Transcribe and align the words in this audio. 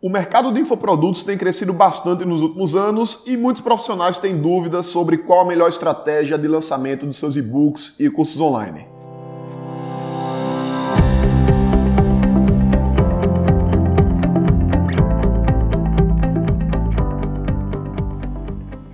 O 0.00 0.08
mercado 0.08 0.52
de 0.52 0.60
infoprodutos 0.60 1.24
tem 1.24 1.36
crescido 1.36 1.72
bastante 1.72 2.24
nos 2.24 2.40
últimos 2.40 2.76
anos 2.76 3.20
e 3.26 3.36
muitos 3.36 3.60
profissionais 3.60 4.16
têm 4.16 4.38
dúvidas 4.38 4.86
sobre 4.86 5.18
qual 5.18 5.40
a 5.40 5.44
melhor 5.44 5.68
estratégia 5.68 6.38
de 6.38 6.46
lançamento 6.46 7.04
dos 7.04 7.16
seus 7.16 7.34
e-books 7.34 7.96
e 7.98 8.08
cursos 8.08 8.40
online. 8.40 8.86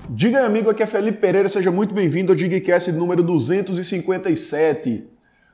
Diga 0.09 0.39
aí, 0.39 0.47
amigo, 0.47 0.71
aqui 0.71 0.83
é 0.83 0.87
Felipe 0.87 1.19
Pereira, 1.19 1.51
seja 1.51 1.71
muito 1.71 1.93
bem-vindo 1.93 2.33
ao 2.33 2.37
Digcast 2.37 2.91
número 2.93 3.23
257. 3.23 5.07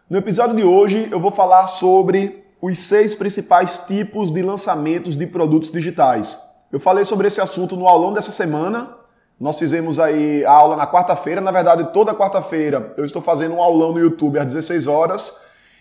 No 0.08 0.16
episódio 0.16 0.54
de 0.54 0.62
hoje 0.62 1.08
eu 1.10 1.18
vou 1.18 1.32
falar 1.32 1.66
sobre 1.66 2.40
os 2.60 2.78
seis 2.78 3.14
principais 3.14 3.78
tipos 3.86 4.30
de 4.30 4.42
lançamentos 4.42 5.16
de 5.16 5.26
produtos 5.26 5.70
digitais. 5.70 6.38
Eu 6.70 6.78
falei 6.78 7.04
sobre 7.04 7.26
esse 7.26 7.40
assunto 7.40 7.74
no 7.76 7.88
aulão 7.88 8.12
dessa 8.12 8.30
semana. 8.30 8.96
Nós 9.38 9.58
fizemos 9.58 9.98
aí 9.98 10.44
a 10.44 10.52
aula 10.52 10.76
na 10.76 10.86
quarta-feira. 10.86 11.40
Na 11.40 11.50
verdade, 11.50 11.92
toda 11.92 12.14
quarta-feira 12.14 12.92
eu 12.96 13.04
estou 13.04 13.22
fazendo 13.22 13.54
um 13.54 13.62
aulão 13.62 13.92
no 13.92 13.98
YouTube 13.98 14.38
às 14.38 14.46
16 14.46 14.86
horas. 14.86 15.34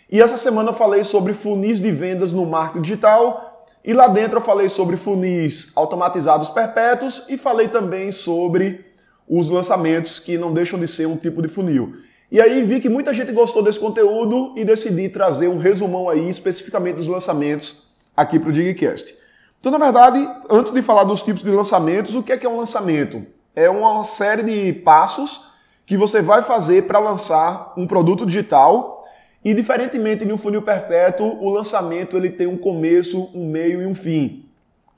E 0.09 0.21
essa 0.21 0.37
semana 0.37 0.69
eu 0.69 0.73
falei 0.73 1.03
sobre 1.03 1.33
funis 1.33 1.79
de 1.79 1.91
vendas 1.91 2.33
no 2.33 2.45
marketing 2.45 2.81
digital. 2.81 3.67
E 3.83 3.93
lá 3.93 4.07
dentro 4.07 4.37
eu 4.37 4.41
falei 4.41 4.69
sobre 4.69 4.97
funis 4.97 5.71
automatizados 5.75 6.49
perpétuos 6.49 7.25
e 7.29 7.37
falei 7.37 7.67
também 7.67 8.11
sobre 8.11 8.85
os 9.27 9.49
lançamentos 9.49 10.17
que 10.17 10.37
não 10.37 10.53
deixam 10.53 10.79
de 10.79 10.87
ser 10.87 11.07
um 11.07 11.15
tipo 11.15 11.41
de 11.41 11.47
funil. 11.47 11.93
E 12.31 12.39
aí 12.39 12.63
vi 12.63 12.79
que 12.79 12.87
muita 12.87 13.11
gente 13.11 13.31
gostou 13.31 13.63
desse 13.63 13.79
conteúdo 13.79 14.53
e 14.55 14.63
decidi 14.63 15.09
trazer 15.09 15.47
um 15.47 15.57
resumão 15.57 16.07
aí 16.07 16.29
especificamente 16.29 16.97
dos 16.97 17.07
lançamentos 17.07 17.87
aqui 18.15 18.37
para 18.37 18.49
o 18.49 18.53
Digcast. 18.53 19.15
Então, 19.59 19.71
na 19.71 19.79
verdade, 19.79 20.29
antes 20.49 20.71
de 20.71 20.81
falar 20.83 21.05
dos 21.05 21.23
tipos 21.23 21.43
de 21.43 21.49
lançamentos, 21.49 22.13
o 22.13 22.21
que 22.21 22.31
é, 22.31 22.37
que 22.37 22.45
é 22.45 22.49
um 22.49 22.57
lançamento? 22.57 23.25
É 23.55 23.67
uma 23.67 24.03
série 24.03 24.43
de 24.43 24.73
passos 24.81 25.49
que 25.87 25.97
você 25.97 26.21
vai 26.21 26.43
fazer 26.43 26.83
para 26.83 26.99
lançar 26.99 27.73
um 27.75 27.87
produto 27.87 28.27
digital 28.27 29.03
e, 29.43 29.53
diferentemente 29.55 30.23
de 30.23 30.31
um 30.31 30.37
funil 30.37 30.61
perpétuo, 30.61 31.35
o 31.43 31.49
lançamento 31.49 32.15
ele 32.15 32.29
tem 32.29 32.45
um 32.45 32.57
começo, 32.57 33.31
um 33.33 33.49
meio 33.49 33.81
e 33.81 33.87
um 33.87 33.95
fim. 33.95 34.45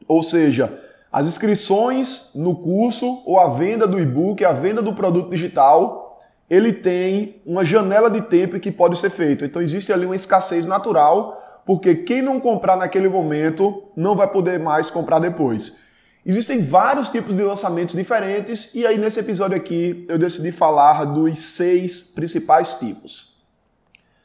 Ou 0.06 0.22
seja, 0.22 0.80
as 1.10 1.28
inscrições 1.30 2.32
no 2.36 2.56
curso 2.56 3.24
ou 3.26 3.40
a 3.40 3.48
venda 3.48 3.88
do 3.88 4.00
e-book, 4.00 4.44
a 4.44 4.52
venda 4.52 4.82
do 4.82 4.94
produto 4.94 5.30
digital, 5.30 6.11
ele 6.52 6.74
tem 6.74 7.42
uma 7.46 7.64
janela 7.64 8.12
de 8.12 8.20
tempo 8.24 8.60
que 8.60 8.74
pode 8.74 8.98
ser 8.98 9.10
feito. 9.10 9.46
Então 9.46 9.62
existe 9.62 9.94
ali 9.94 10.06
uma 10.06 10.18
escassez 10.18 10.66
natural, 10.66 11.62
porque 11.66 11.96
quem 11.96 12.22
não 12.22 12.42
comprar 12.42 12.76
naquele 12.76 13.08
momento 13.08 13.86
não 13.96 14.18
vai 14.18 14.28
poder 14.28 14.60
mais 14.60 14.92
comprar 14.92 15.20
depois. 15.20 15.78
Existem 16.26 16.62
vários 16.62 17.08
tipos 17.08 17.38
de 17.38 17.42
lançamentos 17.42 17.96
diferentes 17.96 18.70
e 18.76 18.86
aí 18.86 18.98
nesse 18.98 19.18
episódio 19.22 19.56
aqui 19.56 20.06
eu 20.10 20.20
decidi 20.20 20.52
falar 20.52 21.06
dos 21.06 21.40
seis 21.40 22.02
principais 22.02 22.74
tipos. 22.74 23.42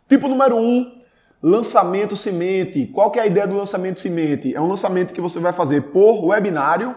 Tipo 0.08 0.26
número 0.26 0.56
um, 0.56 1.00
lançamento 1.40 2.16
semente. 2.16 2.86
Qual 2.88 3.08
que 3.12 3.20
é 3.20 3.22
a 3.22 3.26
ideia 3.28 3.46
do 3.46 3.54
lançamento 3.54 4.00
semente? 4.00 4.52
É 4.52 4.60
um 4.60 4.66
lançamento 4.66 5.14
que 5.14 5.20
você 5.20 5.38
vai 5.38 5.52
fazer 5.52 5.92
por 5.92 6.24
webinário, 6.24 6.88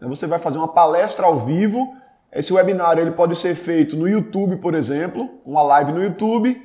né? 0.00 0.08
você 0.08 0.26
vai 0.26 0.38
fazer 0.38 0.56
uma 0.56 0.68
palestra 0.68 1.26
ao 1.26 1.38
vivo 1.38 1.94
esse 2.32 2.52
webinário 2.52 3.02
ele 3.02 3.12
pode 3.12 3.36
ser 3.36 3.54
feito 3.54 3.96
no 3.96 4.06
YouTube, 4.06 4.56
por 4.56 4.74
exemplo, 4.74 5.40
uma 5.44 5.62
live 5.62 5.92
no 5.92 6.02
YouTube, 6.02 6.62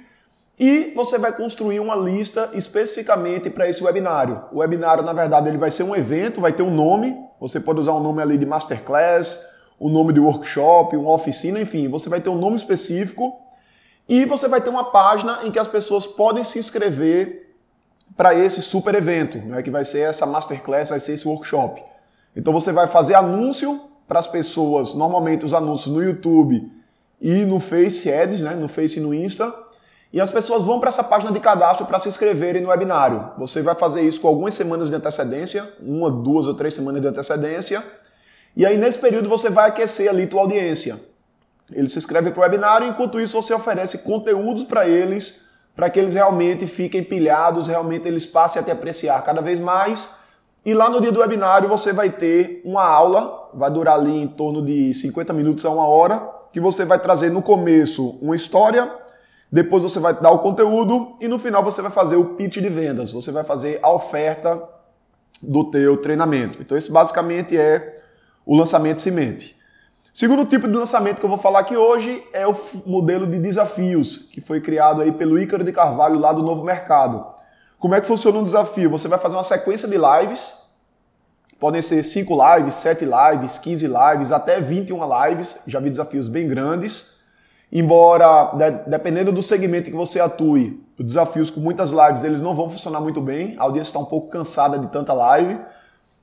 e 0.59 0.91
você 0.95 1.17
vai 1.17 1.31
construir 1.31 1.79
uma 1.79 1.95
lista 1.95 2.51
especificamente 2.53 3.49
para 3.49 3.67
esse 3.67 3.83
webinário. 3.83 4.43
O 4.51 4.59
webinário, 4.59 5.03
na 5.03 5.13
verdade, 5.13 5.47
ele 5.47 5.57
vai 5.57 5.71
ser 5.71 5.83
um 5.83 5.95
evento, 5.95 6.41
vai 6.41 6.53
ter 6.53 6.63
um 6.63 6.73
nome, 6.73 7.17
você 7.39 7.59
pode 7.59 7.79
usar 7.79 7.93
um 7.93 7.99
nome 7.99 8.21
ali 8.21 8.37
de 8.37 8.45
masterclass, 8.45 9.41
o 9.79 9.87
um 9.87 9.91
nome 9.91 10.13
de 10.13 10.19
workshop, 10.19 10.95
uma 10.95 11.11
oficina, 11.11 11.59
enfim, 11.59 11.87
você 11.87 12.07
vai 12.07 12.21
ter 12.21 12.29
um 12.29 12.37
nome 12.37 12.55
específico 12.55 13.39
e 14.07 14.25
você 14.25 14.47
vai 14.47 14.61
ter 14.61 14.69
uma 14.69 14.91
página 14.91 15.39
em 15.43 15.51
que 15.51 15.59
as 15.59 15.67
pessoas 15.67 16.05
podem 16.05 16.43
se 16.43 16.59
inscrever 16.59 17.55
para 18.15 18.35
esse 18.35 18.61
super 18.61 18.93
evento, 18.95 19.39
né, 19.39 19.63
que 19.63 19.71
vai 19.71 19.83
ser 19.83 20.01
essa 20.01 20.25
masterclass, 20.25 20.89
vai 20.89 20.99
ser 20.99 21.13
esse 21.13 21.27
workshop. 21.27 21.81
Então 22.35 22.53
você 22.53 22.71
vai 22.71 22.87
fazer 22.87 23.15
anúncio 23.15 23.92
para 24.13 24.19
as 24.19 24.27
pessoas, 24.27 24.93
normalmente 24.93 25.43
os 25.43 25.55
anúncios 25.55 25.91
no 25.91 26.03
YouTube 26.03 26.71
e 27.19 27.33
no 27.45 27.59
Face 27.59 28.13
Ads, 28.13 28.41
né, 28.41 28.51
no 28.51 28.67
Face 28.67 28.99
e 28.99 29.01
no 29.01 29.11
Insta, 29.11 29.51
e 30.13 30.21
as 30.21 30.29
pessoas 30.29 30.61
vão 30.61 30.79
para 30.79 30.89
essa 30.89 31.03
página 31.03 31.31
de 31.31 31.39
cadastro 31.39 31.87
para 31.87 31.97
se 31.97 32.09
inscreverem 32.09 32.61
no 32.61 32.69
webinário. 32.69 33.31
Você 33.39 33.63
vai 33.63 33.73
fazer 33.73 34.03
isso 34.03 34.21
com 34.21 34.27
algumas 34.27 34.53
semanas 34.53 34.87
de 34.87 34.95
antecedência, 34.95 35.67
uma, 35.81 36.11
duas 36.11 36.45
ou 36.45 36.53
três 36.53 36.75
semanas 36.75 37.01
de 37.01 37.07
antecedência, 37.07 37.83
e 38.55 38.67
aí 38.67 38.77
nesse 38.77 38.99
período 38.99 39.27
você 39.27 39.49
vai 39.49 39.69
aquecer 39.69 40.07
ali 40.07 40.27
tua 40.27 40.41
audiência. 40.41 40.99
Eles 41.71 41.91
se 41.91 41.97
inscrevem 41.97 42.31
para 42.31 42.39
o 42.39 42.43
webinário, 42.43 42.87
enquanto 42.87 43.19
isso 43.19 43.41
você 43.41 43.51
oferece 43.51 43.97
conteúdos 43.97 44.65
para 44.65 44.87
eles, 44.87 45.41
para 45.75 45.89
que 45.89 45.99
eles 45.99 46.13
realmente 46.13 46.67
fiquem 46.67 47.03
pilhados, 47.03 47.67
realmente 47.67 48.07
eles 48.07 48.27
passem 48.27 48.61
a 48.61 48.63
te 48.63 48.69
apreciar 48.69 49.19
cada 49.23 49.41
vez 49.41 49.57
mais 49.57 50.21
e 50.65 50.73
lá 50.73 50.89
no 50.89 51.01
dia 51.01 51.11
do 51.11 51.19
webinário 51.19 51.67
você 51.67 51.91
vai 51.91 52.09
ter 52.09 52.61
uma 52.63 52.83
aula, 52.83 53.42
vai 53.55 53.71
durar 53.71 53.95
ali 53.95 54.15
em 54.21 54.27
torno 54.27 54.63
de 54.65 54.93
50 54.93 55.33
minutos 55.33 55.65
a 55.65 55.69
uma 55.69 55.85
hora, 55.85 56.29
que 56.51 56.59
você 56.59 56.85
vai 56.85 56.99
trazer 56.99 57.31
no 57.31 57.41
começo 57.41 58.17
uma 58.21 58.35
história, 58.35 58.91
depois 59.51 59.83
você 59.83 59.99
vai 59.99 60.13
dar 60.13 60.31
o 60.31 60.39
conteúdo 60.39 61.13
e 61.19 61.27
no 61.27 61.37
final 61.37 61.63
você 61.63 61.81
vai 61.81 61.91
fazer 61.91 62.15
o 62.15 62.35
pitch 62.35 62.57
de 62.57 62.69
vendas, 62.69 63.11
você 63.11 63.31
vai 63.31 63.43
fazer 63.43 63.79
a 63.81 63.91
oferta 63.91 64.61
do 65.41 65.65
teu 65.65 65.97
treinamento. 65.97 66.61
Então 66.61 66.77
esse 66.77 66.91
basicamente 66.91 67.57
é 67.57 68.01
o 68.45 68.55
lançamento 68.55 69.01
semente. 69.01 69.55
Segundo 70.13 70.45
tipo 70.45 70.67
de 70.67 70.77
lançamento 70.77 71.17
que 71.19 71.25
eu 71.25 71.29
vou 71.29 71.39
falar 71.39 71.59
aqui 71.59 71.75
hoje 71.75 72.23
é 72.33 72.47
o 72.47 72.55
modelo 72.85 73.25
de 73.25 73.39
desafios, 73.39 74.29
que 74.31 74.39
foi 74.39 74.61
criado 74.61 75.01
aí 75.01 75.11
pelo 75.11 75.39
Ícaro 75.39 75.63
de 75.63 75.71
Carvalho 75.71 76.19
lá 76.19 76.31
do 76.31 76.43
Novo 76.43 76.63
Mercado. 76.63 77.25
Como 77.79 77.95
é 77.95 77.99
que 77.99 78.07
funciona 78.07 78.37
um 78.37 78.43
desafio? 78.43 78.89
Você 78.91 79.07
vai 79.07 79.17
fazer 79.17 79.35
uma 79.35 79.43
sequência 79.43 79.87
de 79.87 79.97
lives, 79.97 80.62
podem 81.63 81.81
ser 81.81 82.03
5 82.03 82.57
lives, 82.57 82.75
7 82.75 83.05
lives, 83.05 83.57
15 83.57 83.87
lives, 83.87 84.33
até 84.33 84.59
21 84.59 84.99
lives, 85.29 85.61
já 85.65 85.79
vi 85.79 85.89
desafios 85.89 86.27
bem 86.27 86.45
grandes. 86.45 87.13
Embora, 87.71 88.51
dependendo 88.85 89.31
do 89.31 89.41
segmento 89.41 89.89
que 89.89 89.95
você 89.95 90.19
atue, 90.19 90.85
os 90.99 91.05
desafios 91.05 91.49
com 91.49 91.61
muitas 91.61 91.91
lives 91.91 92.25
eles 92.25 92.41
não 92.41 92.53
vão 92.53 92.69
funcionar 92.69 92.99
muito 92.99 93.21
bem, 93.21 93.55
a 93.57 93.63
audiência 93.63 93.91
está 93.91 93.99
um 93.99 94.03
pouco 94.03 94.27
cansada 94.27 94.77
de 94.77 94.87
tanta 94.87 95.13
live. 95.13 95.57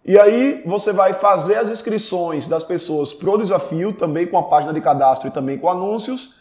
E 0.05 0.19
aí 0.19 0.63
você 0.67 0.93
vai 0.93 1.15
fazer 1.15 1.55
as 1.55 1.71
inscrições 1.71 2.47
das 2.47 2.63
pessoas 2.63 3.15
pro 3.15 3.39
desafio, 3.39 3.95
também 3.95 4.27
com 4.27 4.37
a 4.37 4.43
página 4.43 4.75
de 4.75 4.81
cadastro 4.83 5.29
e 5.29 5.31
também 5.31 5.57
com 5.57 5.71
anúncios. 5.71 6.35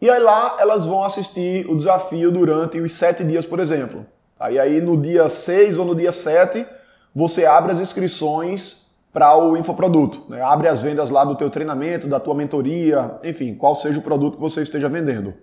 E 0.00 0.10
aí 0.10 0.20
lá 0.20 0.56
elas 0.58 0.84
vão 0.84 1.04
assistir 1.04 1.64
o 1.70 1.76
desafio 1.76 2.32
durante 2.32 2.80
os 2.80 2.90
sete 2.90 3.22
dias, 3.22 3.46
por 3.46 3.60
exemplo. 3.60 4.04
Aí, 4.36 4.58
aí 4.58 4.80
no 4.80 5.00
dia 5.00 5.28
6 5.28 5.78
ou 5.78 5.84
no 5.84 5.94
dia 5.94 6.10
7, 6.10 6.66
você 7.14 7.44
abre 7.44 7.72
as 7.72 7.80
inscrições 7.80 8.86
para 9.12 9.36
o 9.36 9.56
infoproduto. 9.56 10.24
Né? 10.28 10.40
Abre 10.40 10.68
as 10.68 10.80
vendas 10.80 11.10
lá 11.10 11.24
do 11.24 11.34
teu 11.34 11.50
treinamento, 11.50 12.08
da 12.08 12.18
tua 12.18 12.34
mentoria, 12.34 13.18
enfim, 13.22 13.54
qual 13.54 13.74
seja 13.74 13.98
o 13.98 14.02
produto 14.02 14.36
que 14.36 14.40
você 14.40 14.62
esteja 14.62 14.88
vendendo. 14.88 15.34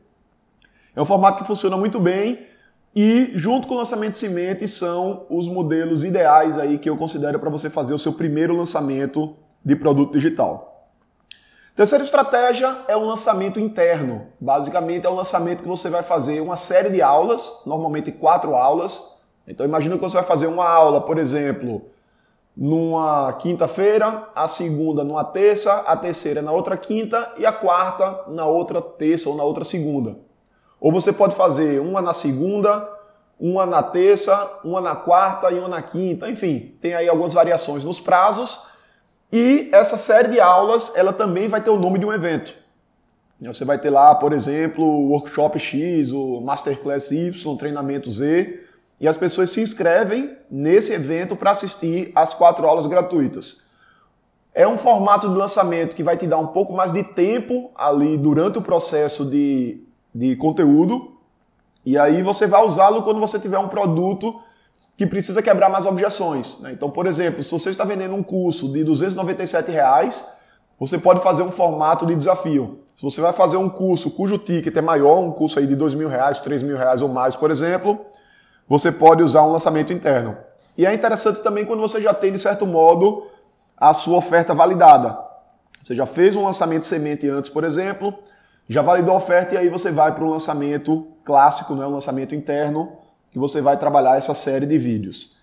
É 0.95 1.01
um 1.01 1.05
formato 1.05 1.39
que 1.39 1.47
funciona 1.47 1.77
muito 1.77 1.99
bem 1.99 2.39
e 2.95 3.31
junto 3.35 3.67
com 3.67 3.75
o 3.75 3.77
lançamento 3.77 4.13
de 4.13 4.19
semente 4.19 4.67
são 4.67 5.25
os 5.29 5.47
modelos 5.47 6.03
ideais 6.03 6.57
aí 6.57 6.79
que 6.79 6.89
eu 6.89 6.97
considero 6.97 7.39
para 7.39 7.49
você 7.49 7.69
fazer 7.69 7.93
o 7.93 7.99
seu 7.99 8.13
primeiro 8.13 8.55
lançamento 8.55 9.35
de 9.63 9.75
produto 9.75 10.13
digital. 10.13 10.89
Terceira 11.75 12.03
estratégia 12.03 12.75
é 12.87 12.97
o 12.97 13.05
lançamento 13.05 13.59
interno. 13.59 14.27
Basicamente 14.39 15.05
é 15.05 15.09
o 15.09 15.15
lançamento 15.15 15.61
que 15.61 15.67
você 15.67 15.89
vai 15.89 16.03
fazer 16.03 16.41
uma 16.41 16.57
série 16.57 16.89
de 16.89 17.01
aulas, 17.01 17.61
normalmente 17.65 18.11
quatro 18.11 18.55
aulas. 18.55 19.01
Então 19.49 19.65
imagina 19.65 19.95
que 19.95 20.01
você 20.01 20.15
vai 20.15 20.25
fazer 20.25 20.45
uma 20.45 20.69
aula, 20.69 21.01
por 21.01 21.17
exemplo, 21.17 21.81
numa 22.55 23.33
quinta-feira, 23.33 24.29
a 24.35 24.47
segunda 24.47 25.03
numa 25.03 25.23
terça, 25.23 25.73
a 25.87 25.97
terceira 25.97 26.41
na 26.41 26.51
outra 26.51 26.77
quinta 26.77 27.33
e 27.35 27.45
a 27.45 27.51
quarta 27.51 28.25
na 28.27 28.45
outra 28.45 28.79
terça 28.79 29.27
ou 29.27 29.35
na 29.35 29.43
outra 29.43 29.63
segunda. 29.63 30.17
Ou 30.79 30.91
você 30.91 31.11
pode 31.11 31.35
fazer 31.35 31.81
uma 31.81 32.01
na 32.01 32.13
segunda, 32.13 32.87
uma 33.39 33.65
na 33.65 33.81
terça, 33.81 34.59
uma 34.63 34.79
na 34.79 34.95
quarta 34.95 35.49
e 35.49 35.57
uma 35.57 35.67
na 35.67 35.81
quinta. 35.81 36.29
Enfim, 36.29 36.75
tem 36.79 36.93
aí 36.93 37.09
algumas 37.09 37.33
variações 37.33 37.83
nos 37.83 37.99
prazos 37.99 38.67
e 39.31 39.69
essa 39.71 39.97
série 39.97 40.29
de 40.29 40.39
aulas, 40.39 40.91
ela 40.95 41.11
também 41.11 41.47
vai 41.47 41.61
ter 41.61 41.71
o 41.71 41.79
nome 41.79 41.97
de 41.97 42.05
um 42.05 42.13
evento. 42.13 42.53
Você 43.41 43.63
vai 43.63 43.79
ter 43.79 43.89
lá, 43.89 44.13
por 44.15 44.33
exemplo, 44.33 44.83
o 44.83 45.11
Workshop 45.11 45.57
X, 45.57 46.11
o 46.11 46.41
Masterclass 46.41 47.09
Y, 47.09 47.55
Treinamento 47.55 48.11
Z, 48.11 48.68
e 48.99 49.07
as 49.07 49.17
pessoas 49.17 49.49
se 49.49 49.61
inscrevem 49.61 50.35
nesse 50.49 50.93
evento 50.93 51.35
para 51.35 51.51
assistir 51.51 52.11
as 52.13 52.33
quatro 52.33 52.67
aulas 52.67 52.85
gratuitas. 52.85 53.63
É 54.53 54.67
um 54.67 54.77
formato 54.77 55.29
de 55.29 55.35
lançamento 55.35 55.95
que 55.95 56.03
vai 56.03 56.17
te 56.17 56.27
dar 56.27 56.37
um 56.37 56.47
pouco 56.47 56.73
mais 56.73 56.91
de 56.91 57.03
tempo 57.03 57.71
ali 57.75 58.17
durante 58.17 58.57
o 58.57 58.61
processo 58.61 59.23
de, 59.23 59.81
de 60.13 60.35
conteúdo, 60.35 61.13
e 61.85 61.97
aí 61.97 62.21
você 62.21 62.45
vai 62.45 62.63
usá-lo 62.65 63.03
quando 63.03 63.19
você 63.19 63.39
tiver 63.39 63.57
um 63.57 63.69
produto 63.69 64.41
que 64.97 65.07
precisa 65.07 65.41
quebrar 65.41 65.69
mais 65.69 65.85
objeções. 65.85 66.59
Né? 66.59 66.73
Então, 66.73 66.91
por 66.91 67.07
exemplo, 67.07 67.41
se 67.41 67.49
você 67.49 67.69
está 67.69 67.85
vendendo 67.85 68.15
um 68.15 68.21
curso 68.21 68.71
de 68.73 68.83
297 68.83 69.71
reais, 69.71 70.25
você 70.77 70.97
pode 70.97 71.21
fazer 71.21 71.41
um 71.41 71.51
formato 71.51 72.05
de 72.05 72.15
desafio. 72.15 72.79
Se 72.97 73.03
você 73.03 73.21
vai 73.21 73.31
fazer 73.31 73.55
um 73.55 73.69
curso 73.69 74.11
cujo 74.11 74.37
ticket 74.37 74.75
é 74.75 74.81
maior, 74.81 75.19
um 75.19 75.31
curso 75.31 75.57
aí 75.57 75.65
de 75.65 76.05
reais, 76.05 76.41
três 76.41 76.61
mil 76.61 76.75
reais 76.75 77.01
ou 77.01 77.07
mais, 77.07 77.33
por 77.33 77.49
exemplo, 77.49 77.97
você 78.69 78.91
pode 78.91 79.23
usar 79.23 79.41
um 79.41 79.51
lançamento 79.51 79.91
interno. 79.91 80.37
E 80.77 80.85
é 80.85 80.93
interessante 80.93 81.41
também 81.41 81.65
quando 81.65 81.81
você 81.81 81.99
já 81.99 82.13
tem, 82.13 82.31
de 82.31 82.37
certo 82.37 82.67
modo, 82.67 83.27
a 83.75 83.93
sua 83.95 84.17
oferta 84.17 84.53
validada. 84.53 85.17
Você 85.83 85.95
já 85.95 86.05
fez 86.05 86.35
um 86.35 86.45
lançamento 86.45 86.85
semente 86.85 87.27
antes, 87.27 87.49
por 87.49 87.63
exemplo, 87.63 88.13
já 88.67 88.83
validou 88.83 89.15
a 89.15 89.17
oferta 89.17 89.55
e 89.55 89.57
aí 89.57 89.69
você 89.69 89.91
vai 89.91 90.13
para 90.13 90.23
um 90.23 90.29
lançamento 90.29 91.07
clássico, 91.25 91.73
né, 91.73 91.85
um 91.85 91.93
lançamento 91.93 92.35
interno, 92.35 92.91
que 93.31 93.39
você 93.39 93.59
vai 93.59 93.75
trabalhar 93.75 94.17
essa 94.17 94.35
série 94.35 94.67
de 94.67 94.77
vídeos. 94.77 95.35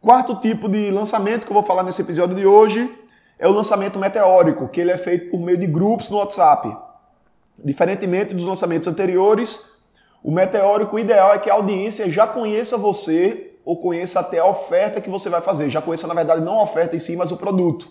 Quarto 0.00 0.34
tipo 0.36 0.68
de 0.68 0.90
lançamento 0.90 1.44
que 1.44 1.52
eu 1.52 1.54
vou 1.54 1.62
falar 1.62 1.84
nesse 1.84 2.02
episódio 2.02 2.34
de 2.34 2.44
hoje 2.44 2.92
é 3.38 3.46
o 3.46 3.52
lançamento 3.52 3.98
meteórico, 3.98 4.68
que 4.68 4.80
ele 4.80 4.90
é 4.90 4.98
feito 4.98 5.30
por 5.30 5.40
meio 5.40 5.58
de 5.58 5.66
grupos 5.66 6.10
no 6.10 6.18
WhatsApp. 6.18 6.76
Diferentemente 7.64 8.34
dos 8.34 8.44
lançamentos 8.44 8.88
anteriores, 8.88 9.75
o 10.26 10.32
meteórico 10.32 10.98
ideal 10.98 11.34
é 11.34 11.38
que 11.38 11.48
a 11.48 11.54
audiência 11.54 12.10
já 12.10 12.26
conheça 12.26 12.76
você 12.76 13.52
ou 13.64 13.76
conheça 13.76 14.18
até 14.18 14.40
a 14.40 14.44
oferta 14.44 15.00
que 15.00 15.08
você 15.08 15.28
vai 15.30 15.40
fazer. 15.40 15.70
Já 15.70 15.80
conheça, 15.80 16.08
na 16.08 16.14
verdade, 16.14 16.44
não 16.44 16.58
a 16.58 16.64
oferta 16.64 16.96
em 16.96 16.98
si, 16.98 17.14
mas 17.14 17.30
o 17.30 17.36
produto. 17.36 17.86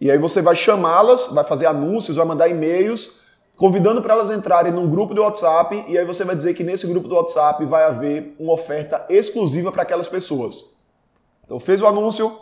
E 0.00 0.10
aí 0.10 0.18
você 0.18 0.42
vai 0.42 0.56
chamá-las, 0.56 1.28
vai 1.28 1.44
fazer 1.44 1.66
anúncios, 1.66 2.16
vai 2.16 2.26
mandar 2.26 2.48
e-mails, 2.48 3.20
convidando 3.56 4.02
para 4.02 4.14
elas 4.14 4.32
entrarem 4.32 4.72
num 4.72 4.90
grupo 4.90 5.14
do 5.14 5.22
WhatsApp, 5.22 5.84
e 5.86 5.96
aí 5.96 6.04
você 6.04 6.24
vai 6.24 6.34
dizer 6.34 6.54
que 6.54 6.64
nesse 6.64 6.88
grupo 6.88 7.06
do 7.06 7.14
WhatsApp 7.14 7.64
vai 7.66 7.84
haver 7.84 8.34
uma 8.40 8.54
oferta 8.54 9.06
exclusiva 9.08 9.70
para 9.70 9.82
aquelas 9.82 10.08
pessoas. 10.08 10.64
Então 11.44 11.60
fez 11.60 11.80
o 11.80 11.86
anúncio, 11.86 12.36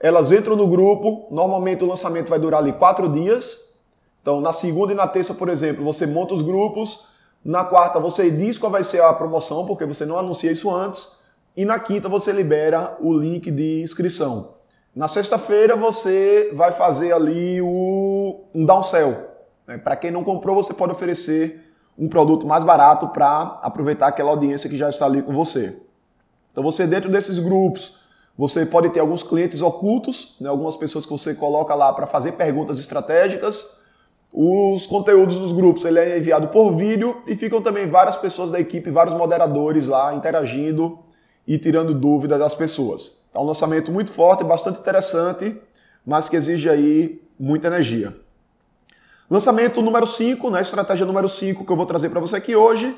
elas 0.00 0.32
entram 0.32 0.56
no 0.56 0.66
grupo, 0.66 1.28
normalmente 1.30 1.84
o 1.84 1.86
lançamento 1.86 2.30
vai 2.30 2.38
durar 2.38 2.62
ali 2.62 2.72
quatro 2.72 3.10
dias, 3.10 3.74
então, 4.22 4.40
na 4.40 4.54
segunda 4.54 4.90
e 4.90 4.96
na 4.96 5.06
terça, 5.06 5.34
por 5.34 5.50
exemplo, 5.50 5.84
você 5.84 6.06
monta 6.06 6.32
os 6.32 6.40
grupos. 6.40 7.12
Na 7.44 7.62
quarta, 7.62 8.00
você 8.00 8.30
diz 8.30 8.56
qual 8.56 8.72
vai 8.72 8.82
ser 8.82 9.02
a 9.02 9.12
promoção, 9.12 9.66
porque 9.66 9.84
você 9.84 10.06
não 10.06 10.18
anuncia 10.18 10.50
isso 10.50 10.70
antes. 10.70 11.18
E 11.54 11.64
na 11.64 11.78
quinta, 11.78 12.08
você 12.08 12.32
libera 12.32 12.96
o 13.00 13.12
link 13.12 13.50
de 13.50 13.82
inscrição. 13.82 14.54
Na 14.96 15.06
sexta-feira, 15.08 15.76
você 15.76 16.50
vai 16.54 16.72
fazer 16.72 17.12
ali 17.12 17.60
o, 17.60 18.44
um 18.54 18.64
downsell. 18.64 19.28
Né? 19.66 19.76
Para 19.76 19.94
quem 19.94 20.10
não 20.10 20.24
comprou, 20.24 20.56
você 20.56 20.72
pode 20.72 20.92
oferecer 20.92 21.60
um 21.98 22.08
produto 22.08 22.46
mais 22.46 22.64
barato 22.64 23.08
para 23.08 23.58
aproveitar 23.62 24.06
aquela 24.06 24.30
audiência 24.30 24.70
que 24.70 24.78
já 24.78 24.88
está 24.88 25.04
ali 25.04 25.20
com 25.20 25.32
você. 25.32 25.78
Então, 26.50 26.64
você 26.64 26.86
dentro 26.86 27.10
desses 27.10 27.38
grupos, 27.38 28.00
você 28.38 28.64
pode 28.64 28.88
ter 28.88 29.00
alguns 29.00 29.22
clientes 29.22 29.60
ocultos, 29.60 30.36
né? 30.40 30.48
algumas 30.48 30.76
pessoas 30.76 31.04
que 31.04 31.12
você 31.12 31.34
coloca 31.34 31.74
lá 31.74 31.92
para 31.92 32.06
fazer 32.06 32.32
perguntas 32.32 32.80
estratégicas 32.80 33.83
os 34.36 34.84
conteúdos 34.84 35.38
dos 35.38 35.52
grupos 35.52 35.84
ele 35.84 36.00
é 36.00 36.18
enviado 36.18 36.48
por 36.48 36.74
vídeo 36.74 37.22
e 37.24 37.36
ficam 37.36 37.62
também 37.62 37.88
várias 37.88 38.16
pessoas 38.16 38.50
da 38.50 38.58
equipe, 38.58 38.90
vários 38.90 39.14
moderadores 39.14 39.86
lá 39.86 40.12
interagindo 40.12 40.98
e 41.46 41.56
tirando 41.56 41.94
dúvidas 41.94 42.40
das 42.40 42.52
pessoas. 42.52 43.22
É 43.32 43.38
um 43.38 43.44
lançamento 43.44 43.92
muito 43.92 44.10
forte, 44.10 44.42
bastante 44.42 44.80
interessante, 44.80 45.56
mas 46.04 46.28
que 46.28 46.34
exige 46.34 46.68
aí 46.68 47.22
muita 47.38 47.68
energia. 47.68 48.12
Lançamento 49.30 49.80
número 49.80 50.06
5, 50.06 50.50
né, 50.50 50.62
estratégia 50.62 51.06
número 51.06 51.28
5 51.28 51.64
que 51.64 51.70
eu 51.70 51.76
vou 51.76 51.86
trazer 51.86 52.08
para 52.08 52.18
você 52.18 52.34
aqui 52.34 52.56
hoje, 52.56 52.92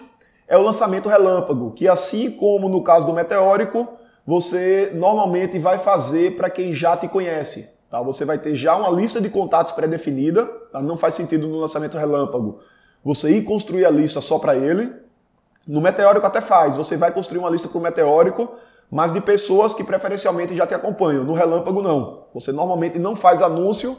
é 0.49 0.57
o 0.57 0.63
lançamento 0.63 1.07
relâmpago, 1.07 1.73
que 1.73 1.87
assim 1.87 2.31
como 2.31 2.67
no 2.67 2.83
caso 2.83 3.07
do 3.07 3.13
meteórico, 3.13 3.87
você 4.27 4.91
normalmente 4.95 5.59
vai 5.59 5.77
fazer 5.77 6.35
para 6.35 6.49
quem 6.49 6.73
já 6.73 6.97
te 6.97 7.09
conhece. 7.09 7.76
Tá? 7.97 8.03
Você 8.03 8.27
vai 8.27 8.39
ter 8.39 8.55
já 8.55 8.77
uma 8.77 8.91
lista 8.91 9.21
de 9.21 9.31
contatos 9.31 9.73
pré-definida. 9.73 10.45
Tá? 10.71 10.83
Não 10.83 10.97
faz 10.97 11.15
sentido 11.15 11.49
no 11.49 11.59
lançamento 11.59 11.97
relâmpago 11.97 12.61
você 13.03 13.31
ir 13.31 13.43
construir 13.43 13.87
a 13.87 13.91
lista 13.91 14.21
só 14.21 14.39
para 14.39 14.55
ele. 14.57 14.93
No 15.67 15.81
meteórico 15.81 16.27
até 16.27 16.41
faz. 16.41 16.77
Você 16.77 16.97
vai 16.97 17.11
construir 17.11 17.39
uma 17.39 17.49
lista 17.49 17.69
para 17.69 17.79
o 17.79 17.81
meteórico, 17.81 18.53
mas 18.91 19.13
de 19.13 19.21
pessoas 19.21 19.73
que 19.73 19.83
preferencialmente 19.83 20.55
já 20.55 20.67
te 20.67 20.75
acompanham. 20.75 21.25
No 21.25 21.33
relâmpago 21.33 21.81
não. 21.81 22.27
Você 22.35 22.53
normalmente 22.53 22.99
não 22.99 23.17
faz 23.17 23.41
anúncio. 23.41 23.97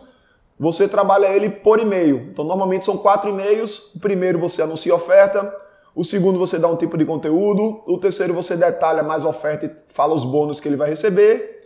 Você 0.60 0.88
trabalha 0.88 1.28
ele 1.28 1.50
por 1.50 1.80
e-mail. 1.80 2.30
Então 2.32 2.46
normalmente 2.46 2.86
são 2.86 2.98
quatro 2.98 3.30
e-mails. 3.30 3.96
O 3.96 4.00
primeiro 4.00 4.38
você 4.38 4.62
anuncia 4.62 4.94
a 4.94 4.96
oferta. 4.96 5.52
O 5.96 6.04
segundo 6.04 6.38
você 6.38 6.60
dá 6.60 6.68
um 6.68 6.76
tipo 6.76 6.98
de 6.98 7.06
conteúdo. 7.06 7.82
O 7.88 7.98
terceiro 7.98 8.34
você 8.34 8.56
detalha 8.56 9.02
mais 9.02 9.26
a 9.26 9.30
oferta 9.30 9.66
e 9.66 9.72
fala 9.92 10.14
os 10.14 10.24
bônus 10.24 10.60
que 10.60 10.68
ele 10.68 10.76
vai 10.76 10.90
receber. 10.90 11.57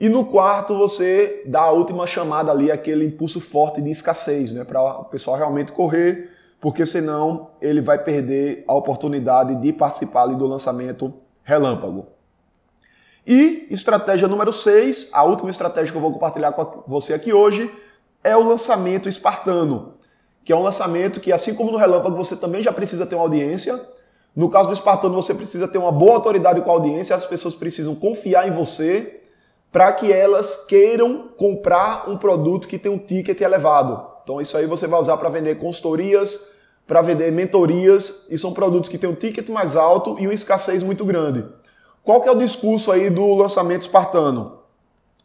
E 0.00 0.08
no 0.08 0.24
quarto 0.24 0.74
você 0.78 1.42
dá 1.44 1.60
a 1.60 1.70
última 1.72 2.06
chamada 2.06 2.50
ali, 2.50 2.72
aquele 2.72 3.04
impulso 3.04 3.38
forte 3.38 3.82
de 3.82 3.90
escassez, 3.90 4.50
né, 4.50 4.64
para 4.64 4.82
o 4.82 5.04
pessoal 5.04 5.36
realmente 5.36 5.72
correr, 5.72 6.30
porque 6.58 6.86
senão 6.86 7.50
ele 7.60 7.82
vai 7.82 8.02
perder 8.02 8.64
a 8.66 8.72
oportunidade 8.72 9.54
de 9.56 9.74
participar 9.74 10.22
ali 10.22 10.36
do 10.36 10.46
lançamento 10.46 11.12
relâmpago. 11.42 12.06
E 13.26 13.66
estratégia 13.70 14.26
número 14.26 14.54
6, 14.54 15.10
a 15.12 15.22
última 15.22 15.50
estratégia 15.50 15.92
que 15.92 15.98
eu 15.98 16.02
vou 16.02 16.12
compartilhar 16.12 16.52
com 16.52 16.82
você 16.86 17.12
aqui 17.12 17.34
hoje, 17.34 17.70
é 18.24 18.34
o 18.34 18.42
lançamento 18.42 19.06
espartano, 19.06 19.92
que 20.46 20.52
é 20.52 20.56
um 20.56 20.62
lançamento 20.62 21.20
que, 21.20 21.30
assim 21.30 21.54
como 21.54 21.70
no 21.70 21.76
relâmpago, 21.76 22.16
você 22.16 22.34
também 22.34 22.62
já 22.62 22.72
precisa 22.72 23.04
ter 23.04 23.16
uma 23.16 23.24
audiência. 23.24 23.78
No 24.34 24.48
caso 24.48 24.68
do 24.68 24.72
espartano, 24.72 25.14
você 25.14 25.34
precisa 25.34 25.68
ter 25.68 25.76
uma 25.76 25.92
boa 25.92 26.14
autoridade 26.14 26.62
com 26.62 26.70
a 26.70 26.72
audiência, 26.72 27.14
as 27.14 27.26
pessoas 27.26 27.54
precisam 27.54 27.94
confiar 27.94 28.48
em 28.48 28.50
você 28.50 29.19
para 29.72 29.92
que 29.92 30.12
elas 30.12 30.64
queiram 30.66 31.28
comprar 31.36 32.10
um 32.10 32.16
produto 32.16 32.66
que 32.66 32.78
tem 32.78 32.90
um 32.90 32.98
ticket 32.98 33.40
elevado. 33.40 34.04
Então 34.22 34.40
isso 34.40 34.56
aí 34.56 34.66
você 34.66 34.86
vai 34.86 35.00
usar 35.00 35.16
para 35.16 35.28
vender 35.28 35.56
consultorias, 35.58 36.50
para 36.86 37.02
vender 37.02 37.30
mentorias, 37.30 38.26
e 38.30 38.36
são 38.36 38.52
produtos 38.52 38.90
que 38.90 38.98
têm 38.98 39.08
um 39.08 39.14
ticket 39.14 39.48
mais 39.48 39.76
alto 39.76 40.16
e 40.18 40.26
uma 40.26 40.34
escassez 40.34 40.82
muito 40.82 41.04
grande. 41.04 41.44
Qual 42.02 42.20
que 42.20 42.28
é 42.28 42.32
o 42.32 42.38
discurso 42.38 42.90
aí 42.90 43.10
do 43.10 43.34
lançamento 43.34 43.82
espartano? 43.82 44.58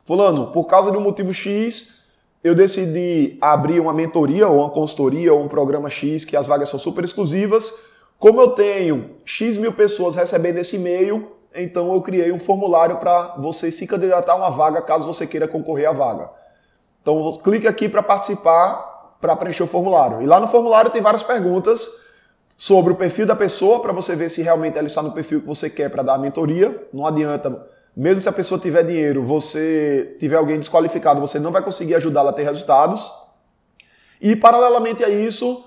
Fulano, 0.04 0.52
por 0.52 0.66
causa 0.66 0.92
de 0.92 0.98
um 0.98 1.02
motivo 1.02 1.34
X, 1.34 1.96
eu 2.44 2.54
decidi 2.54 3.40
abrir 3.42 3.80
uma 3.80 3.94
mentoria 3.94 4.48
ou 4.48 4.60
uma 4.60 4.70
consultoria 4.70 5.34
ou 5.34 5.42
um 5.42 5.48
programa 5.48 5.90
X 5.90 6.24
que 6.24 6.38
as 6.38 6.46
vagas 6.46 6.70
são 6.70 6.80
super 6.80 7.04
exclusivas. 7.04 7.74
Como 8.20 8.40
eu 8.40 8.52
tenho 8.52 9.10
X 9.26 9.58
mil 9.58 9.74
pessoas 9.74 10.16
recebendo 10.16 10.58
esse 10.58 10.76
e-mail, 10.76 11.32
então 11.56 11.94
eu 11.94 12.02
criei 12.02 12.32
um 12.32 12.40
formulário 12.40 12.98
para 12.98 13.36
você 13.38 13.72
se 13.72 13.88
candidatar 13.88 14.34
a 14.34 14.36
uma 14.36 14.50
vaga 14.50 14.82
caso 14.82 15.06
você 15.06 15.26
queira 15.26 15.48
concorrer 15.48 15.90
à 15.90 15.94
vaga. 15.94 16.30
Então 17.02 17.38
clique 17.44 17.68
aqui 17.68 17.88
para 17.88 18.04
participar, 18.04 19.16
para 19.22 19.36
preencher 19.36 19.64
o 19.64 19.68
formulário. 19.68 20.22
E 20.22 20.26
lá 20.26 20.40
no 20.40 20.48
formulário 20.48 20.92
tem 20.92 21.02
várias 21.02 21.24
perguntas 21.24 21.88
sobre 22.58 22.94
o 22.94 22.96
perfil 22.96 23.26
da 23.26 23.36
pessoa 23.36 23.80
para 23.80 23.92
você 23.92 24.16
ver 24.16 24.30
se 24.30 24.42
realmente 24.42 24.78
ela 24.78 24.88
está 24.88 25.02
no 25.02 25.12
perfil 25.12 25.42
que 25.42 25.48
você 25.48 25.70
quer 25.70 25.90
para 25.90 26.04
dar 26.04 26.16
a 26.16 26.18
mentoria. 26.18 26.88
Não 26.94 27.06
adianta, 27.06 27.68
mesmo 27.96 28.22
se 28.22 28.30
a 28.30 28.34
pessoa 28.34 28.60
tiver 28.60 28.84
dinheiro, 28.84 29.24
você 29.24 30.16
tiver 30.20 30.38
alguém 30.38 30.60
desqualificado, 30.60 31.22
você 31.22 31.40
não 31.40 31.52
vai 31.52 31.62
conseguir 31.62 31.96
ajudá-la 31.96 32.32
a 32.32 32.34
ter 32.34 32.44
resultados. 32.44 33.12
E 34.22 34.36
paralelamente 34.36 35.04
a 35.04 35.10
isso, 35.10 35.66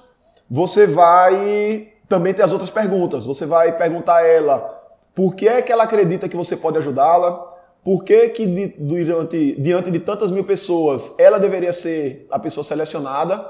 você 0.50 0.86
vai 0.86 1.92
também 2.08 2.32
ter 2.32 2.42
as 2.42 2.52
outras 2.52 2.70
perguntas. 2.70 3.24
Você 3.24 3.46
vai 3.46 3.76
perguntar 3.76 4.16
a 4.16 4.26
ela 4.26 4.77
por 5.18 5.34
que 5.34 5.48
é 5.48 5.60
que 5.60 5.72
ela 5.72 5.82
acredita 5.82 6.28
que 6.28 6.36
você 6.36 6.56
pode 6.56 6.78
ajudá-la? 6.78 7.44
Por 7.82 8.04
que, 8.04 8.28
que 8.28 8.46
diante, 8.78 9.60
diante 9.60 9.90
de 9.90 9.98
tantas 9.98 10.30
mil 10.30 10.44
pessoas 10.44 11.12
ela 11.18 11.40
deveria 11.40 11.72
ser 11.72 12.24
a 12.30 12.38
pessoa 12.38 12.62
selecionada? 12.62 13.44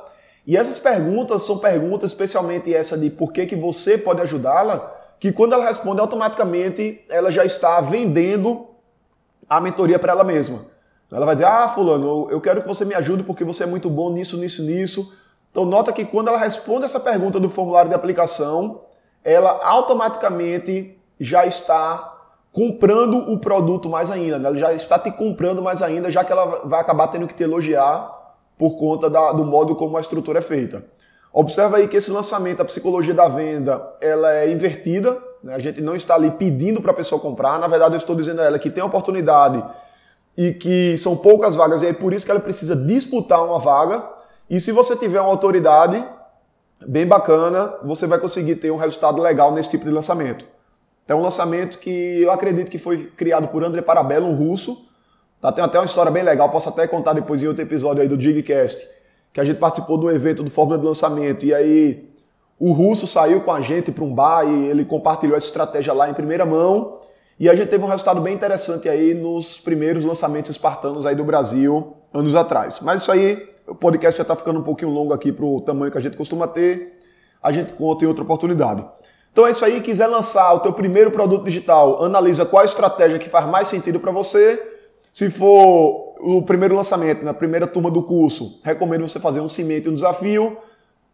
E 0.47 0.57
essas 0.57 0.79
perguntas 0.79 1.43
são 1.43 1.59
perguntas, 1.59 2.11
especialmente 2.11 2.75
essa 2.75 2.97
de 2.97 3.11
por 3.11 3.35
que, 3.35 3.45
que 3.45 3.55
você 3.55 3.99
pode 3.99 4.23
ajudá-la, 4.23 4.97
que 5.21 5.31
quando 5.31 5.53
ela 5.53 5.69
responde 5.69 6.01
automaticamente 6.01 7.05
ela 7.07 7.31
já 7.31 7.45
está 7.45 7.83
vendendo 7.83 8.69
a 9.47 9.61
mentoria 9.61 9.99
para 9.99 10.13
ela 10.13 10.25
mesma. 10.25 10.65
Ela 11.13 11.27
vai 11.27 11.35
dizer: 11.35 11.49
Ah, 11.49 11.69
Fulano, 11.69 12.31
eu 12.31 12.41
quero 12.41 12.63
que 12.63 12.67
você 12.67 12.87
me 12.87 12.95
ajude 12.95 13.25
porque 13.25 13.45
você 13.45 13.65
é 13.65 13.67
muito 13.67 13.91
bom 13.91 14.11
nisso, 14.11 14.39
nisso, 14.39 14.63
nisso. 14.63 15.15
Então, 15.51 15.67
nota 15.67 15.93
que 15.93 16.07
quando 16.07 16.29
ela 16.29 16.39
responde 16.39 16.87
essa 16.87 16.99
pergunta 16.99 17.39
do 17.39 17.51
formulário 17.51 17.91
de 17.91 17.95
aplicação, 17.95 18.85
ela 19.23 19.61
automaticamente 19.63 20.98
já 21.21 21.47
está 21.47 22.17
comprando 22.53 23.17
o 23.33 23.39
produto 23.39 23.89
mais 23.89 24.11
ainda, 24.11 24.39
né? 24.39 24.49
ela 24.49 24.57
já 24.57 24.73
está 24.73 24.99
te 24.99 25.11
comprando 25.13 25.63
mais 25.63 25.83
ainda, 25.83 26.11
já 26.11 26.25
que 26.25 26.33
ela 26.33 26.63
vai 26.65 26.81
acabar 26.81 27.09
tendo 27.09 27.27
que 27.27 27.35
te 27.35 27.43
elogiar 27.43 28.17
por 28.57 28.77
conta 28.77 29.09
da, 29.09 29.33
do 29.33 29.45
modo 29.45 29.77
como 29.77 29.97
a 29.97 30.01
estrutura 30.01 30.41
é 30.41 30.43
feita. 30.43 30.85
Observa 31.33 31.77
aí 31.77 31.87
que 31.87 31.97
esse 31.97 32.11
lançamento, 32.11 32.61
a 32.61 32.65
psicologia 32.65 33.15
da 33.15 33.29
venda, 33.29 33.81
ela 34.01 34.35
é 34.35 34.51
invertida, 34.51 35.17
né? 35.43 35.55
a 35.55 35.59
gente 35.59 35.81
não 35.81 35.95
está 35.95 36.15
ali 36.15 36.31
pedindo 36.33 36.81
para 36.81 36.91
a 36.91 36.95
pessoa 36.95 37.21
comprar, 37.21 37.59
na 37.59 37.69
verdade 37.69 37.95
eu 37.95 37.99
estou 37.99 38.17
dizendo 38.17 38.41
a 38.41 38.45
ela 38.45 38.59
que 38.59 38.71
tem 38.71 38.83
oportunidade 38.83 39.63
e 40.37 40.53
que 40.53 40.97
são 40.99 41.17
poucas 41.17 41.55
vagas, 41.55 41.83
e 41.83 41.87
é 41.87 41.93
por 41.93 42.13
isso 42.13 42.25
que 42.25 42.31
ela 42.31 42.41
precisa 42.41 42.75
disputar 42.75 43.45
uma 43.45 43.59
vaga, 43.59 44.05
e 44.49 44.61
se 44.61 44.73
você 44.73 44.97
tiver 44.97 45.21
uma 45.21 45.31
autoridade 45.31 46.03
bem 46.87 47.07
bacana, 47.07 47.75
você 47.85 48.07
vai 48.07 48.19
conseguir 48.19 48.57
ter 48.57 48.71
um 48.71 48.77
resultado 48.77 49.21
legal 49.21 49.53
nesse 49.53 49.71
tipo 49.71 49.85
de 49.85 49.91
lançamento. 49.91 50.45
É 51.09 51.15
um 51.15 51.23
lançamento 51.23 51.79
que 51.79 52.21
eu 52.21 52.31
acredito 52.31 52.71
que 52.71 52.77
foi 52.77 53.05
criado 53.17 53.49
por 53.49 53.65
André 53.65 53.81
Parabello, 53.81 54.27
um 54.27 54.35
russo. 54.35 54.87
Tá, 55.41 55.51
tem 55.51 55.65
até 55.65 55.79
uma 55.79 55.87
história 55.87 56.13
bem 56.13 56.23
legal, 56.23 56.51
posso 56.51 56.69
até 56.69 56.87
contar 56.87 57.15
depois 57.15 57.43
em 57.43 57.47
outro 57.47 57.63
episódio 57.63 58.03
aí 58.03 58.09
do 58.09 58.17
Digcast, 58.17 58.87
que 59.33 59.41
a 59.41 59.45
gente 59.45 59.59
participou 59.59 59.97
do 59.97 60.11
evento 60.11 60.43
do 60.43 60.51
Fórmula 60.51 60.79
de 60.79 60.85
Lançamento 60.85 61.47
e 61.47 61.55
aí 61.55 62.09
o 62.59 62.73
russo 62.73 63.07
saiu 63.07 63.41
com 63.41 63.53
a 63.53 63.61
gente 63.61 63.91
para 63.91 64.05
um 64.05 64.13
bar 64.13 64.45
e 64.45 64.67
ele 64.67 64.85
compartilhou 64.85 65.37
essa 65.37 65.47
estratégia 65.47 65.93
lá 65.93 66.11
em 66.11 66.15
primeira 66.15 66.45
mão. 66.45 67.01
E 67.39 67.49
a 67.49 67.55
gente 67.55 67.69
teve 67.69 67.85
um 67.85 67.87
resultado 67.87 68.21
bem 68.21 68.35
interessante 68.35 68.89
aí 68.89 69.15
nos 69.15 69.59
primeiros 69.59 70.05
lançamentos 70.05 70.51
espartanos 70.51 71.07
aí 71.07 71.15
do 71.15 71.25
Brasil, 71.25 71.95
anos 72.13 72.35
atrás. 72.35 72.81
Mas 72.83 73.03
isso 73.03 73.13
aí, 73.13 73.49
o 73.67 73.77
podcast 73.77 74.19
já 74.19 74.23
está 74.23 74.35
ficando 74.35 74.59
um 74.59 74.65
pouquinho 74.65 74.91
longo 74.91 75.15
aqui 75.15 75.31
para 75.31 75.45
o 75.45 75.61
tamanho 75.61 75.93
que 75.93 75.99
a 75.99 76.01
gente 76.01 76.17
costuma 76.17 76.49
ter. 76.49 76.99
A 77.41 77.53
gente 77.53 77.73
conta 77.75 78.05
em 78.05 78.09
outra 78.09 78.25
oportunidade. 78.25 78.85
Então 79.33 79.47
é 79.47 79.51
isso 79.51 79.65
aí, 79.65 79.81
quiser 79.81 80.07
lançar 80.07 80.53
o 80.55 80.61
teu 80.61 80.73
primeiro 80.73 81.11
produto 81.11 81.45
digital, 81.45 82.05
analisa 82.05 82.45
qual 82.45 82.63
a 82.63 82.65
estratégia 82.65 83.19
que 83.19 83.29
faz 83.29 83.47
mais 83.47 83.69
sentido 83.69 84.01
para 84.01 84.11
você. 84.11 84.77
Se 85.13 85.31
for 85.31 86.15
o 86.21 86.43
primeiro 86.43 86.75
lançamento, 86.75 87.25
na 87.25 87.35
primeira 87.35 87.67
turma 87.67 87.91
do 87.91 88.03
curso, 88.03 88.61
recomendo 88.63 89.09
você 89.09 89.21
fazer 89.21 89.41
um 89.41 89.49
cimento 89.49 89.87
e 89.87 89.91
um 89.91 89.95
desafio 89.95 90.57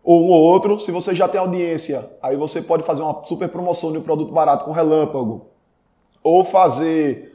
ou 0.03 0.23
um 0.23 0.31
ou 0.31 0.43
outro. 0.43 0.79
Se 0.79 0.91
você 0.91 1.15
já 1.15 1.27
tem 1.29 1.41
audiência, 1.41 2.11
aí 2.23 2.37
você 2.37 2.61
pode 2.61 2.83
fazer 2.83 3.03
uma 3.03 3.25
super 3.25 3.49
promoção 3.49 3.93
de 3.93 3.99
um 3.99 4.03
produto 4.03 4.33
barato 4.33 4.65
com 4.65 4.73
relâmpago. 4.73 5.47
Ou 6.23 6.45
fazer 6.45 7.35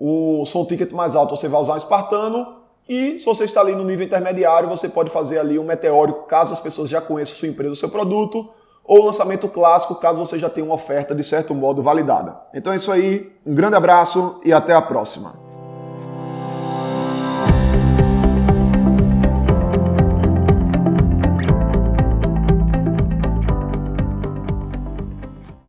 um 0.00 0.44
som 0.44 0.64
ticket 0.64 0.92
mais 0.92 1.14
alto, 1.14 1.36
você 1.36 1.48
vai 1.48 1.60
usar 1.60 1.74
um 1.74 1.78
espartano. 1.78 2.56
E 2.88 3.18
se 3.18 3.24
você 3.24 3.44
está 3.44 3.60
ali 3.60 3.74
no 3.74 3.84
nível 3.84 4.06
intermediário, 4.06 4.68
você 4.68 4.88
pode 4.88 5.10
fazer 5.10 5.38
ali 5.38 5.58
um 5.58 5.64
meteórico, 5.64 6.26
caso 6.26 6.52
as 6.52 6.60
pessoas 6.60 6.90
já 6.90 7.00
conheçam 7.00 7.36
sua 7.36 7.48
empresa, 7.48 7.72
o 7.72 7.76
seu 7.76 7.88
produto. 7.88 8.48
Ou 8.84 9.04
lançamento 9.04 9.48
clássico, 9.48 9.94
caso 9.94 10.18
você 10.18 10.38
já 10.38 10.48
tenha 10.48 10.66
uma 10.66 10.74
oferta 10.74 11.14
de 11.14 11.22
certo 11.22 11.54
modo 11.54 11.82
validada. 11.82 12.40
Então 12.52 12.72
é 12.72 12.76
isso 12.76 12.90
aí, 12.90 13.32
um 13.46 13.54
grande 13.54 13.76
abraço 13.76 14.40
e 14.44 14.52
até 14.52 14.74
a 14.74 14.82
próxima. 14.82 15.49